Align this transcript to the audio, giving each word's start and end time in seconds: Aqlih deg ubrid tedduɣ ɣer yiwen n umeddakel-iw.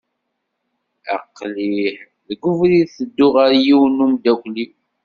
Aqlih 1.15 1.81
deg 2.27 2.41
ubrid 2.51 2.87
tedduɣ 2.95 3.33
ɣer 3.35 3.51
yiwen 3.63 3.93
n 3.97 4.03
umeddakel-iw. 4.05 4.71